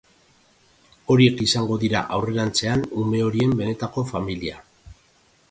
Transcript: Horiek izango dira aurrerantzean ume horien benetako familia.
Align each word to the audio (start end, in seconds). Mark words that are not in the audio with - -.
Horiek 1.15 1.43
izango 1.47 1.77
dira 1.83 2.01
aurrerantzean 2.17 2.83
ume 3.03 3.23
horien 3.27 3.55
benetako 3.61 4.07
familia. 4.15 4.59